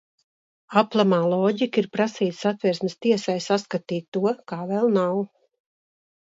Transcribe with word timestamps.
Aplamā 0.81 1.19
loģika 1.33 1.83
ir 1.83 1.89
prasīt 1.97 2.39
Satversmes 2.39 2.97
tiesai 3.09 3.37
skatīt 3.69 4.11
to, 4.19 4.27
kā 4.55 4.61
vēl 4.75 4.93
nav. 5.01 5.25